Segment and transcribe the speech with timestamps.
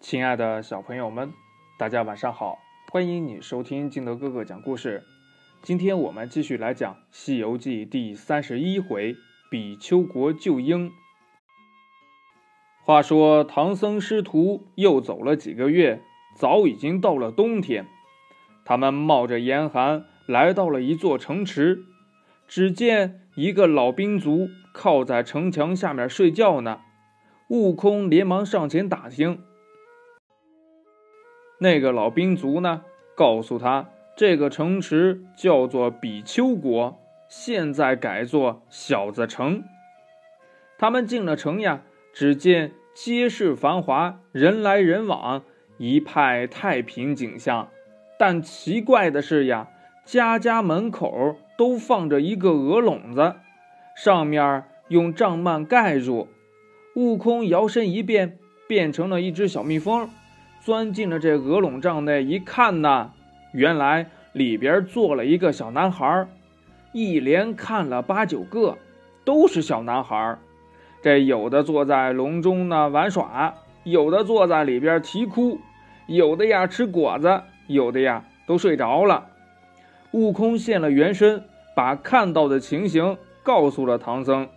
[0.00, 1.32] 亲爱的小朋友们，
[1.76, 2.58] 大家晚上好！
[2.90, 5.02] 欢迎你收听金德哥哥讲故事。
[5.60, 9.16] 今天我们继续来讲《西游记》第三十一回
[9.50, 10.92] “比丘国救鹰”。
[12.86, 16.00] 话说唐僧师徒又走了几个月，
[16.36, 17.88] 早已经到了冬天。
[18.64, 21.84] 他们冒着严寒来到了一座城池，
[22.46, 26.82] 只见一个老兵卒靠在城墙下面睡觉呢。
[27.48, 29.42] 悟空连忙上前打听。
[31.60, 32.82] 那个老兵卒呢，
[33.16, 39.64] 告诉他，这个城池叫做比丘国，现在改作小子城。
[40.78, 41.82] 他们进了城呀，
[42.14, 45.42] 只见街市繁华，人来人往，
[45.78, 47.68] 一派太平景象。
[48.16, 49.68] 但奇怪的是呀，
[50.04, 53.34] 家家门口都放着一个鹅笼子，
[53.96, 56.28] 上面用帐幔盖住。
[56.94, 60.08] 悟空摇身一变，变成了一只小蜜蜂。
[60.60, 63.12] 钻进了这鹅笼帐内，一看呢，
[63.52, 66.26] 原来里边坐了一个小男孩
[66.92, 68.76] 一连看了八九个，
[69.24, 70.36] 都是小男孩
[71.02, 75.58] 这有的坐在笼中呢玩耍，有的坐在里边啼哭，
[76.06, 79.26] 有的呀吃果子，有的呀都睡着了。
[80.10, 84.48] 悟空现了原身，把看到的情形告诉了唐僧，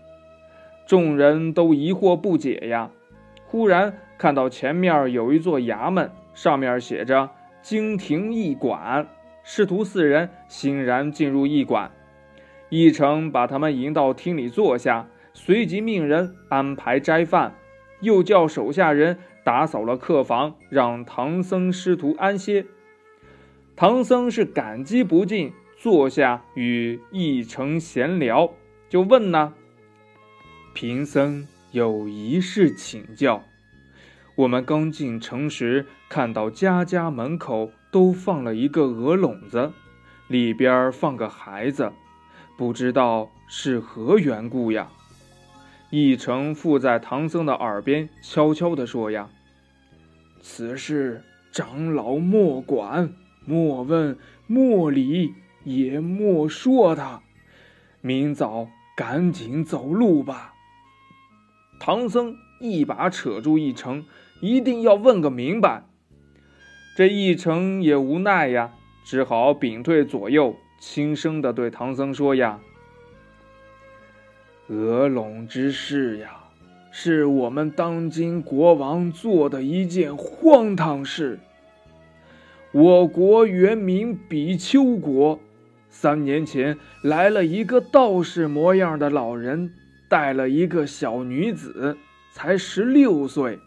[0.85, 2.89] 众人都疑惑不解呀。
[3.45, 3.93] 忽然。
[4.21, 7.31] 看到前面有一座衙门，上面写着
[7.63, 9.07] “京廷驿馆”。
[9.43, 11.89] 师徒四人欣然进入驿馆，
[12.69, 17.55] 驿丞把他们迎到厅里坐下，随即命人安排斋饭，
[18.01, 22.67] 又叫手下人打扫了客房，让唐僧师徒安歇。
[23.75, 28.53] 唐僧是感激不尽，坐下与驿丞闲聊，
[28.87, 29.55] 就问呢
[30.75, 33.41] ：“贫僧有一事请教。”
[34.35, 39.71] 我们刚进城时，看到家家门口都放了一个鹅笼子，
[40.27, 41.91] 里边放个孩子，
[42.57, 44.87] 不知道是何缘故呀？
[45.89, 49.29] 一成附在唐僧的耳边悄悄地说：“呀，
[50.39, 51.21] 此事
[51.51, 53.13] 长老莫管，
[53.45, 54.17] 莫问，
[54.47, 55.33] 莫理，
[55.65, 57.21] 也莫说他。
[57.99, 60.53] 明早赶紧走路吧。”
[61.81, 64.05] 唐僧一把扯住一成。
[64.39, 65.83] 一定要问个明白。
[66.95, 68.71] 这一成也无奈呀，
[69.05, 72.59] 只好屏退左右，轻声的对唐僧说：“呀，
[74.67, 76.45] 鹅笼之事呀，
[76.91, 81.39] 是我们当今国王做的一件荒唐事。
[82.71, 85.39] 我国原名比丘国，
[85.89, 89.73] 三年前来了一个道士模样的老人，
[90.09, 91.97] 带了一个小女子，
[92.31, 93.59] 才十六岁。”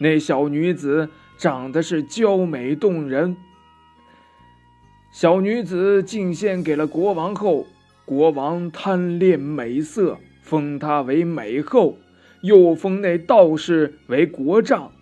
[0.00, 3.36] 那小女子长得是娇美动人。
[5.10, 7.66] 小女子进献给了国王后，
[8.04, 11.98] 国王贪恋美色，封她为美后，
[12.42, 14.92] 又封那道士为国丈。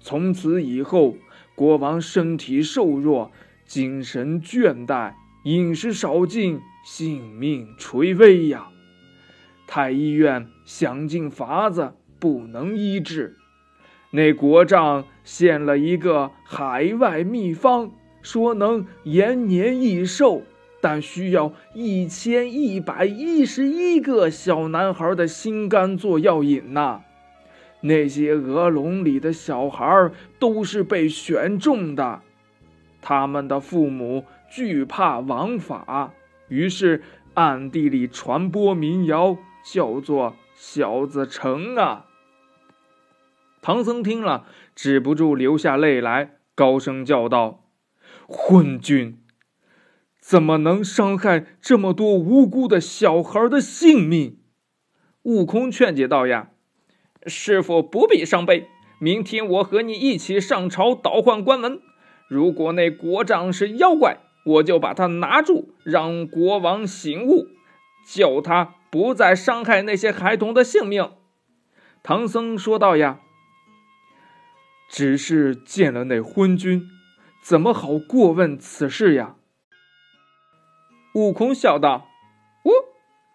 [0.00, 1.16] 从此以后，
[1.54, 3.30] 国王身体瘦弱，
[3.66, 5.12] 精神倦怠，
[5.44, 8.68] 饮食少进，性命垂危呀！
[9.66, 13.36] 太医院想尽法子，不能医治。
[14.10, 17.90] 那国丈献了一个海外秘方，
[18.22, 20.42] 说能延年益寿，
[20.80, 27.02] 但需要一千一百一十一个小男孩的心肝做药引呐。
[27.82, 32.22] 那些鹅笼里的小孩都是被选中的，
[33.00, 36.12] 他们的父母惧怕王法，
[36.48, 37.02] 于是
[37.34, 42.06] 暗地里传播民谣，叫做小子成啊。
[43.60, 47.64] 唐僧听了，止不住流下泪来，高声叫道
[48.26, 49.18] ：“昏君，
[50.20, 54.38] 怎么能伤害这么多无辜的小孩的性命？”
[55.24, 56.50] 悟空劝解道：“呀，
[57.26, 61.80] 师傅不必伤悲，明天我和你一起上朝倒换官文。
[62.28, 67.48] 如果那国丈是妖怪，我就把他拿住，让国王醒悟，
[68.06, 71.10] 叫他不再伤害那些孩童的性命。”
[72.02, 73.20] 唐僧说道：“呀。”
[74.88, 76.82] 只是见了那昏君，
[77.42, 79.36] 怎么好过问此事呀？
[81.14, 82.08] 悟空笑道
[82.64, 82.72] ：“哦，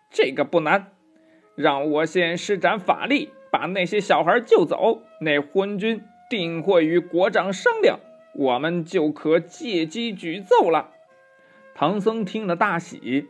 [0.10, 0.94] 这个不难，
[1.56, 5.04] 让我先施展法力，把那些小孩救走。
[5.22, 8.00] 那昏君定会与国丈商量，
[8.36, 10.92] 我们就可借机举奏了。”
[11.76, 13.28] 唐僧听了大喜，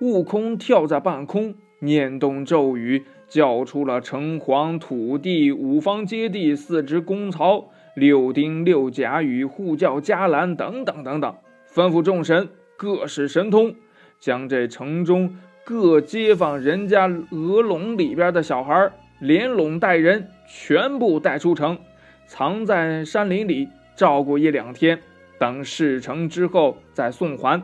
[0.00, 11.34] 悟空跳在半空，念动咒语，叫出了城隍、土地、五方揭谛、四支公曹、六丁、六甲与护教伽蓝等等等等，
[11.72, 13.74] 吩咐众神各使神通，
[14.18, 18.90] 将这城中各街坊人家鹅笼里边的小孩
[19.20, 21.78] 连笼带人全部带出城，
[22.26, 25.00] 藏在山林里照顾一两天，
[25.38, 27.62] 等事成之后再送还。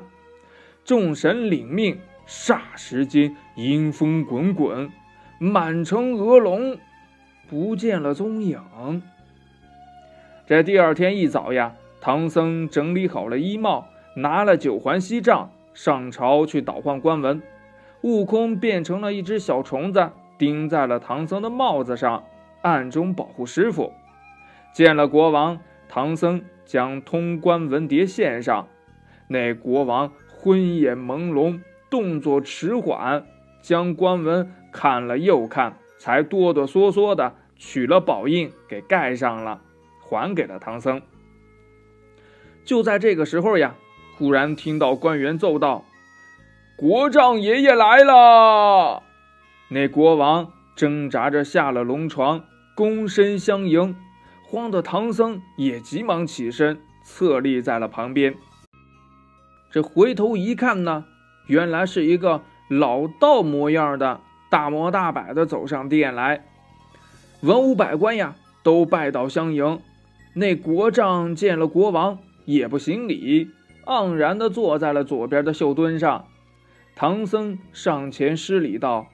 [0.84, 4.90] 众神领命，霎时间阴风滚滚，
[5.38, 6.78] 满城鹅龙
[7.46, 8.58] 不见了踪影。
[10.46, 13.86] 这第二天一早呀，唐僧整理好了衣帽，
[14.16, 17.42] 拿了九环锡杖上朝去倒换官文。
[18.00, 20.08] 悟空变成了一只小虫子，
[20.38, 22.24] 钉在了唐僧的帽子上，
[22.62, 23.92] 暗中保护师傅。
[24.72, 28.66] 见了国王，唐僧将通关文牒献上，
[29.28, 30.10] 那国王。
[30.42, 31.60] 昏眼朦胧，
[31.90, 33.26] 动作迟缓，
[33.62, 39.60] 将官文看了又看，才哆哆嗦嗦的取了宝印给盖上了，
[40.00, 41.02] 还给了唐僧。
[42.64, 43.74] 就在这个时候呀，
[44.16, 45.84] 忽然听到官员奏道
[46.76, 49.02] ：“国丈爷爷来了！”
[49.68, 52.44] 那国王挣扎着下了龙床，
[52.76, 53.96] 躬身相迎，
[54.42, 58.34] 慌得唐僧也急忙起身，侧立在了旁边。
[59.70, 61.04] 这回头一看呢，
[61.46, 66.44] 原来是一个老道模样的，大模大摆的走上殿来。
[67.40, 69.80] 文武百官呀，都拜倒相迎。
[70.34, 73.50] 那国丈见了国王，也不行礼，
[73.86, 76.26] 盎然的坐在了左边的绣墩上。
[76.94, 79.08] 唐僧上前施礼道：“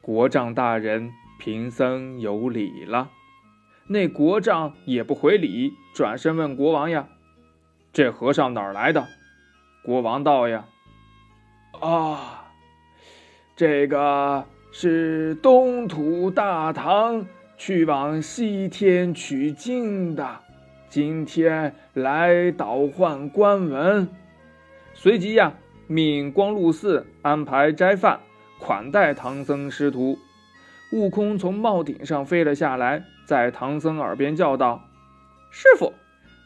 [0.00, 3.10] 国丈大人，贫僧有礼了。”
[3.88, 7.08] 那国丈也不回礼，转身问国王呀
[7.92, 9.06] ：“这和尚哪儿来的？”
[9.84, 10.64] 国王道：“呀，
[11.80, 12.39] 啊，
[13.60, 17.26] 这个是东土大唐
[17.58, 20.38] 去往西天取经的，
[20.88, 24.08] 今天来倒换官文。”
[24.96, 25.52] 随即呀，
[25.88, 28.20] 命光禄寺安排斋饭
[28.58, 30.16] 款待唐僧师徒。
[30.94, 34.80] 悟空从帽顶上飞了下来，在唐僧耳边叫道
[35.52, 35.92] ：“师傅，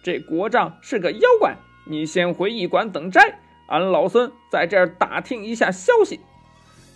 [0.03, 1.55] 这国丈是个妖怪。”
[1.87, 3.39] 你先回驿馆等斋，
[3.69, 6.19] 俺老孙在这儿打听一下消息。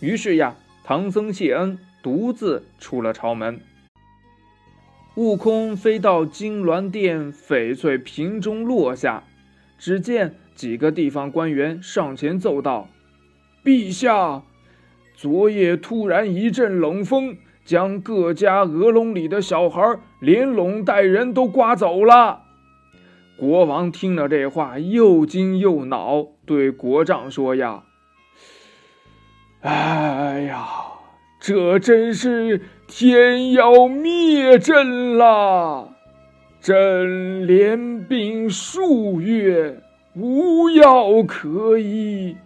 [0.00, 0.54] 于是呀，
[0.84, 3.60] 唐僧谢恩，独自出了朝门。
[5.16, 9.24] 悟空飞到金銮殿翡翠屏中落下，
[9.76, 12.88] 只见几个地方官员上前奏道
[13.64, 14.44] ：“陛下，
[15.16, 22.42] 昨夜突然一阵冷风，将各家鹅笼里的小孩连笼带人都刮走了。”
[23.36, 27.82] 国王听了这话，又惊又恼，对国丈说：“呀，
[29.60, 30.66] 哎呀，
[31.40, 35.94] 这真是天要灭朕了！
[36.60, 39.80] 朕连病数月，
[40.14, 42.36] 无药可医，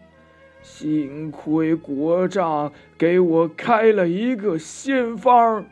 [0.62, 5.66] 幸亏国丈给我开了一个仙方。”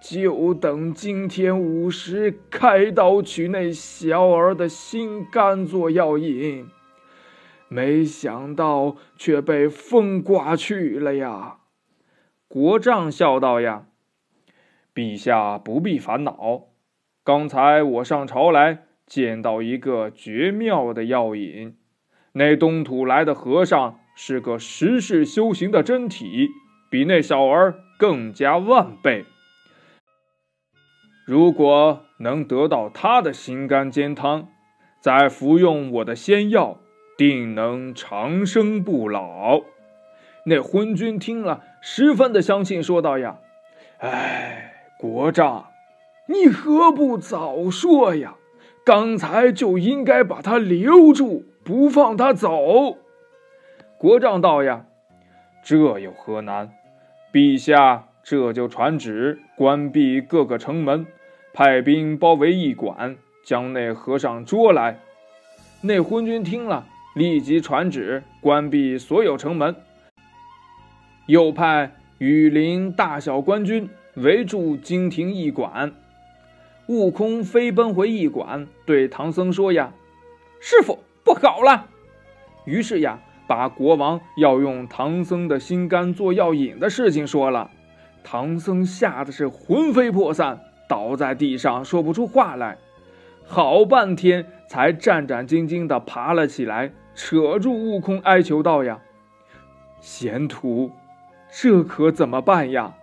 [0.00, 6.68] 就等今天午时开刀取那小儿的心肝做药引，
[7.68, 11.58] 没想到却被风刮去了呀！
[12.48, 13.86] 国丈笑道：“呀，
[14.94, 16.68] 陛下不必烦恼。
[17.22, 21.76] 刚才我上朝来，见到一个绝妙的药引。
[22.32, 26.48] 那东土来的和尚是个十世修行的真体，
[26.90, 29.26] 比那小儿更加万倍。”
[31.26, 34.48] 如果能得到他的心肝煎汤，
[34.98, 36.78] 再服用我的仙药，
[37.18, 39.62] 定能长生不老。
[40.44, 43.38] 那昏君听了，十分的相信，说道：“呀，
[43.98, 45.66] 哎，国丈，
[46.28, 48.36] 你何不早说呀？
[48.86, 52.98] 刚才就应该把他留住，不放他走。”
[53.98, 54.86] 国丈道：“呀，
[55.64, 56.70] 这有何难？
[57.32, 61.04] 陛下这就传旨，关闭各个城门。”
[61.52, 65.00] 派兵包围驿馆，将那和尚捉来。
[65.80, 66.86] 那昏君听了，
[67.18, 69.74] 立即传旨关闭所有城门，
[71.26, 75.92] 又派羽林大小官军围住金庭驿馆。
[76.86, 79.92] 悟空飞奔回驿馆，对唐僧说：“呀，
[80.60, 81.86] 师傅，不好了！”
[82.64, 87.70] 于是呀，把国王要用唐僧的心肝做药引的事情说了。
[88.22, 90.60] 唐僧吓得是魂飞魄散。
[90.88, 92.78] 倒在地上说不出话来，
[93.44, 99.00] 好半天才战战兢兢地爬了起来，扯住悟空哀求道：“呀，
[100.00, 100.92] 贤徒，
[101.50, 102.94] 这可怎么办呀？”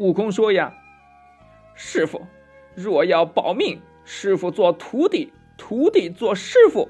[0.00, 0.72] 悟空说：“呀，
[1.74, 2.26] 师傅，
[2.74, 6.88] 若要保命，师傅做徒弟，徒弟做师傅。”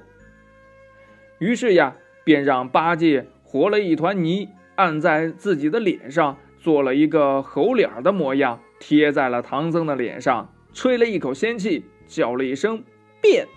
[1.41, 12.85] 于是呀，便让八戒和了一团泥，按在自己的脸上，做了一个猴脸的模样，贴在了唐僧的脸上，吹了一口仙气，叫了一声
[13.21, 13.49] “变”，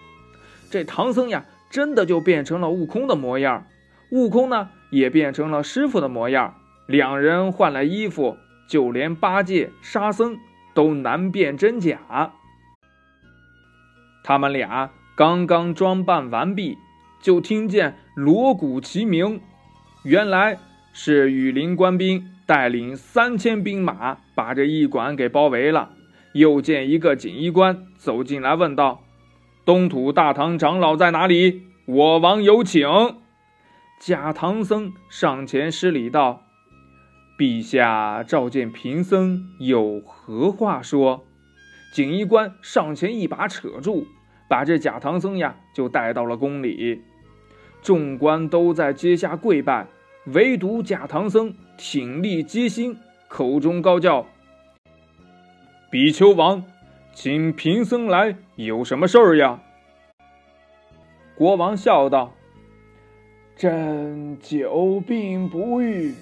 [0.71, 3.65] 这唐僧呀，真的就变成了悟空的模样。
[4.11, 6.55] 悟空呢，也变成了师傅的模样。
[6.87, 8.37] 两人换了衣服。
[8.69, 10.37] 就连八戒、沙僧
[10.75, 12.33] 都难辨真假。
[14.23, 16.77] 他们俩刚刚装扮完毕，
[17.19, 19.41] 就听见锣鼓齐鸣，
[20.03, 20.59] 原来
[20.93, 25.89] 是羽林官兵带领三千兵马把这驿馆给包围了。
[26.33, 29.01] 又见一个锦衣官走进来，问道
[29.69, 31.67] ：“东土大唐长老在哪里？
[31.85, 32.89] 我王有请。”
[34.01, 36.41] 假唐僧上前施礼道。
[37.37, 41.23] 陛下召见贫僧有何话说？
[41.93, 44.07] 锦衣官上前一把扯住，
[44.49, 47.03] 把这假唐僧呀就带到了宫里。
[47.83, 49.85] 众官都在阶下跪拜，
[50.33, 52.97] 唯独假唐僧挺立阶心，
[53.27, 54.25] 口中高叫
[55.91, 56.63] ：“比丘王，
[57.21, 59.59] 请贫僧来，有什么事儿呀？”
[61.35, 62.33] 国王笑道
[63.57, 66.13] ：“朕久病不愈。”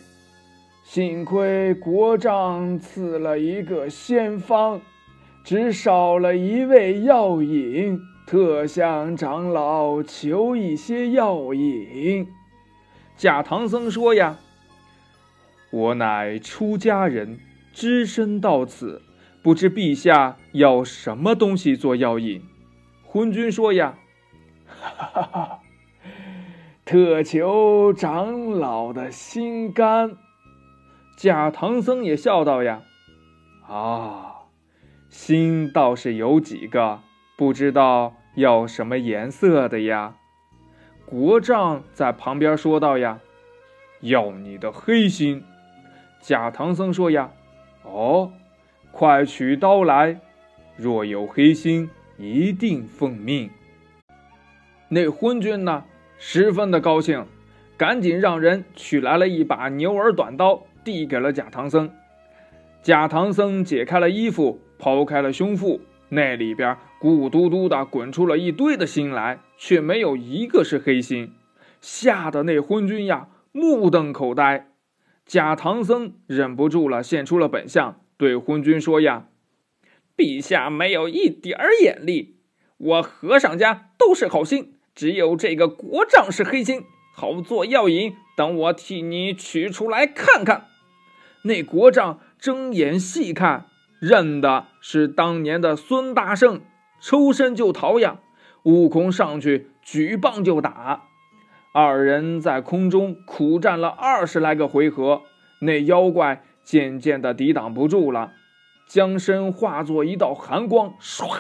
[0.84, 4.82] 幸亏国丈赐了一个仙方，
[5.44, 12.28] 只少了一味药引，特向长老求一些药引。
[13.16, 14.40] 假唐僧说：“呀，
[15.70, 17.38] 我乃出家人，
[17.72, 19.00] 只身到此，
[19.48, 22.44] 不知陛下要什么东西做药引。”
[23.08, 23.98] 昏君说：“呀，
[24.68, 25.60] 哈哈哈，
[26.84, 30.18] 特求长老的心肝。”
[31.16, 32.82] 假唐僧也笑道：“呀，
[33.66, 34.36] 啊，
[35.08, 37.00] 心倒是有几个，
[37.38, 40.16] 不知道要什么颜色的呀？”
[41.08, 43.22] 国丈在旁边说道：“呀，
[44.02, 45.46] 要你的黑心。”
[46.20, 47.32] 假唐僧说：“呀，
[47.84, 48.34] 哦，
[48.98, 50.20] 快取刀来，
[50.76, 51.88] 若有黑心，
[52.18, 53.48] 一定奉命。”
[54.90, 55.84] 那昏君呢，
[56.18, 57.24] 十分的高兴，
[57.78, 60.64] 赶紧让人取来了一把牛耳短刀。
[60.84, 61.92] 递给了假唐僧，
[62.82, 71.34] 假唐僧解开了衣服，抛开了胸腹，那里边咕嘟嘟的滚出了一堆的心来，却没有一个是黑心，
[71.82, 74.70] 吓得那昏君呀目瞪口呆。
[75.26, 79.28] 假唐僧忍不住了，现出了本相，对昏君说：“呀，
[80.16, 82.38] 陛下没有一点儿眼力，
[82.78, 86.84] 我和尚家都是好心，只有这个国丈是黑心，
[87.14, 90.66] 好做药引，等我替你取出来看看。”
[91.44, 93.68] 那国丈睁眼细看，
[94.00, 96.62] 认的是当年的孙大圣，
[97.00, 98.20] 抽身就逃呀！
[98.64, 101.04] 悟空上去举棒就打，
[101.72, 105.22] 二人在空中苦战了二十来个回合，
[105.62, 108.34] 那妖怪渐渐的抵挡不住了，
[108.90, 111.40] 将身化作一道寒光，唰，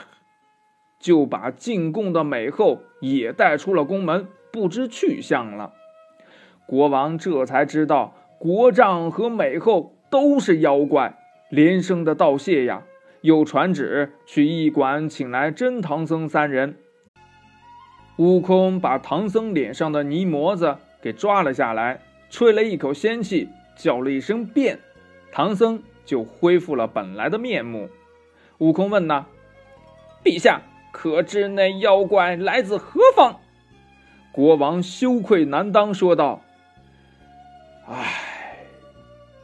[0.97, 5.73] 就把进贡的美后也带出了宫门，不知去向了。
[6.65, 9.93] 国王这才知道，国丈和美后。
[10.09, 11.17] 都是妖怪，
[11.49, 12.83] 连声的道谢呀！
[13.23, 16.77] 又传旨去驿馆请来真唐僧三人。
[18.15, 24.79] 悟空把唐僧脸上的泥模子给抓了下来，吹了一口仙气，叫了一声“变”，
[25.31, 27.89] 唐僧就恢复了本来的面目。
[28.57, 29.25] 悟空问呐
[30.23, 33.39] ：“陛下可知那妖怪来自何方？”
[34.33, 36.41] 国王羞愧难当，说道
[37.87, 38.23] ：“唉。”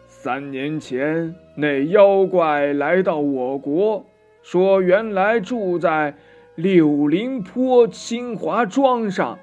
[0.08, 4.06] 三年前，那妖怪来到我国，
[4.42, 6.16] 说原来住在
[6.56, 9.38] 柳林坡清华庄上，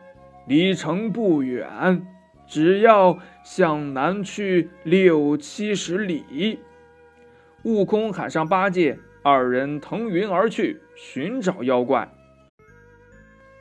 [0.47, 2.06] 离城不远，
[2.50, 6.59] 只要向南去六七十里。
[7.62, 12.12] 悟空喊上八戒，二人腾云而去寻找妖怪。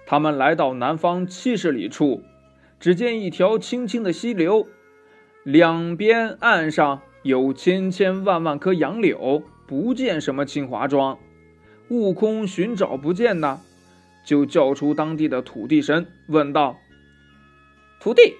[0.07, 2.23] 他们来到南方七十里处，
[2.79, 4.67] 只见一条清清的溪流，
[5.43, 7.01] 两边岸上。
[7.21, 11.19] 有千千万万棵杨柳，不见什么清华庄。
[11.89, 13.59] 悟空寻找不见呢，
[14.23, 16.77] 就叫出当地的土地神，问道
[17.99, 18.37] ：“土地，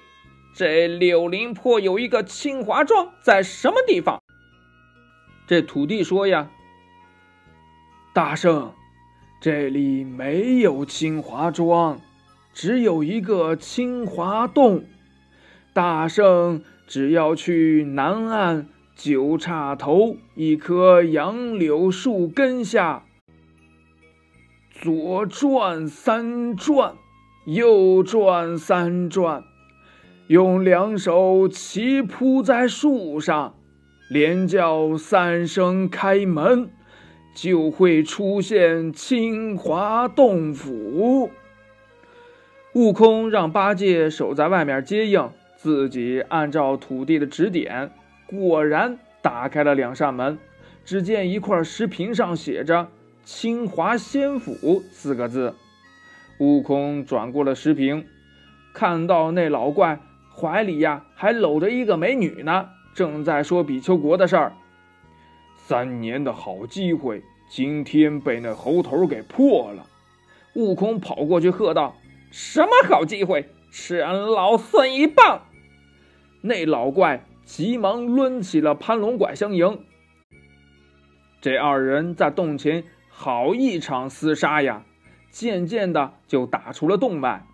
[0.54, 4.22] 这柳林坡有一个清华庄，在什么地方？”
[5.48, 6.50] 这土地说：“呀，
[8.14, 8.74] 大圣，
[9.42, 12.00] 这里没有清华庄，
[12.54, 14.86] 只有一个清华洞。
[15.74, 23.06] 大圣。”只要去南岸九岔头一棵杨柳树根下，
[24.72, 26.96] 左转三转，
[27.46, 29.44] 右转三转，
[30.30, 33.56] 用两手齐扑在树上，
[34.12, 36.70] 连叫三声开门。
[37.34, 41.32] 就会出现清华洞府。
[42.74, 47.92] 悟空让八戒守在外面接应，自己按照土地的指点，
[48.28, 50.38] 果然打开了两扇门。
[50.86, 52.90] 只见一块石屏上写着
[53.26, 55.56] “清华仙府”四个字。
[56.40, 58.06] 悟空转过了石屏，
[58.74, 60.00] 看到那老怪
[60.40, 64.54] 怀里呀还搂着一个美女呢，正在说比丘国的事儿。
[65.58, 69.86] 三年的好机会，今天被那猴头给破了。
[70.56, 71.98] 悟空跑过去喝道
[72.32, 73.50] ：“什么好机会？
[73.70, 75.42] 吃俺老孙一棒！”
[76.42, 79.80] 那老怪急忙抡起了攀龙拐相迎。
[81.42, 84.86] 这二人在洞前好一场厮杀呀，
[85.30, 87.46] 渐渐的就打出了洞外。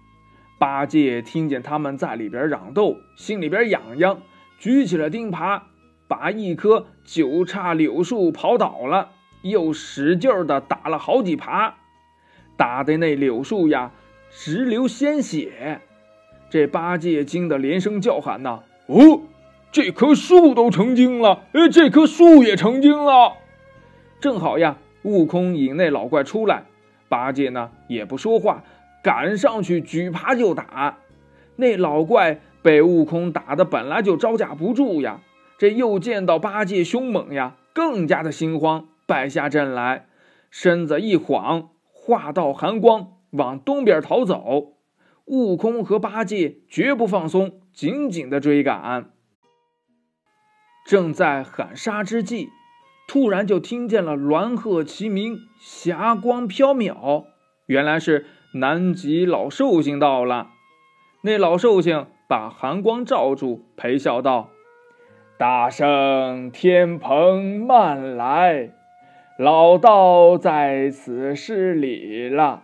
[0.57, 4.21] 八戒听见他们在里边嚷斗，心里边痒痒，
[4.57, 5.61] 举起了钉耙。
[6.07, 9.09] 把一棵九叉柳树刨倒了，
[9.41, 11.73] 又使劲的打了好几耙，
[12.55, 13.91] 打的那柳树呀
[14.29, 15.81] 直流鲜血。
[16.47, 19.23] 这八戒惊得连声叫喊呐：“哦，
[19.71, 21.41] 这棵树都成精了！
[21.53, 23.33] 哎，这棵树也成精了！”
[24.21, 26.65] 正好呀，悟空引那老怪出来，
[27.09, 28.63] 八戒呢也不说话，
[29.05, 30.97] 赶上去举耙就打。
[31.57, 35.21] 那老怪被悟空打的本来就招架不住呀。
[35.59, 40.07] 这又见到八戒凶猛呀，更加的心慌，败下阵来，
[40.49, 44.73] 身子一晃，化道寒光，往东边逃走。
[45.25, 49.11] 悟空和八戒绝不放松，紧紧的追赶。
[50.87, 52.49] 正在喊杀之际，
[53.07, 57.25] 突然就听见了鸾鹤齐鸣，霞光飘渺，
[57.67, 58.25] 原来是
[58.57, 60.51] 南极老寿星到了。
[61.23, 64.49] 那老寿星把寒光罩住，陪笑道。
[65.37, 68.69] 大圣天蓬慢来，
[69.37, 72.63] 老道在此失礼了。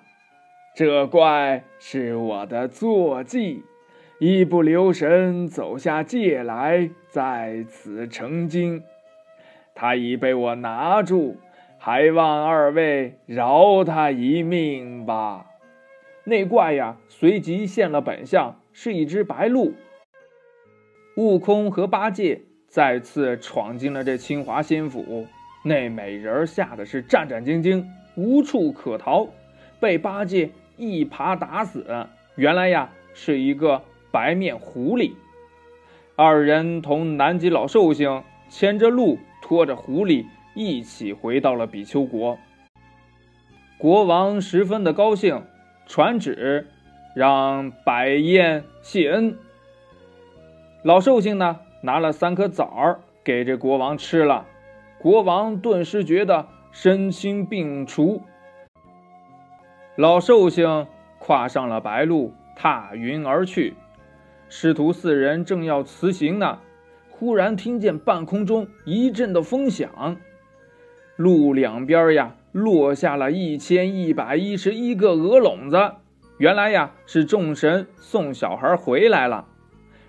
[0.73, 3.63] 这怪是我的坐骑，
[4.21, 8.82] 一不留神走下界来，在此成精。
[9.75, 11.36] 他已被我拿住，
[11.77, 15.47] 还望二位饶他一命吧。
[16.23, 19.73] 那怪呀，随即现了本相，是一只白鹿。
[21.17, 22.41] 悟空和八戒。
[22.67, 25.27] 再次闯进了这清华仙府，
[25.65, 27.84] 那美人吓得是战战兢兢，
[28.15, 29.27] 无处可逃，
[29.81, 32.07] 被八戒一耙打死。
[32.38, 35.12] 原来呀，是一个白面狐狸。
[36.15, 42.39] 二人同南极老寿星牵着鹿，拖着狐狸，一起回到了比丘国。
[43.77, 45.43] 国王十分的高兴，
[45.85, 46.67] 传旨
[47.15, 49.37] 让摆宴谢恩。
[50.83, 51.59] 老寿星呢？
[51.83, 54.45] 拿了三颗枣儿给这国王吃了，
[54.99, 58.21] 国王顿时觉得身心病除。
[59.95, 60.85] 老寿星
[61.17, 63.73] 跨上了白鹿，踏云而去。
[64.47, 66.59] 师徒四人正要辞行呢，
[67.09, 70.17] 忽然听见半空中一阵的风响，
[71.21, 75.77] 路两边呀落下了一千一百一十一个鹅笼子。
[76.38, 79.47] 原来呀是众神送小孩回来了。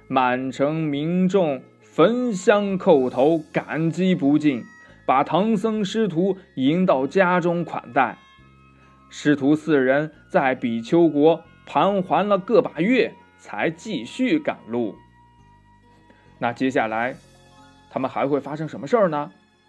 [0.08, 4.64] 满城民众焚香叩头，感激不尽，
[5.04, 8.16] 把唐僧师徒迎到家中款待。
[9.10, 14.94] 师徒四人在比丘国盘桓了个把月，才继续赶路。
[16.38, 17.14] 那接下来，
[17.90, 19.30] 他们还会发生什么事儿呢？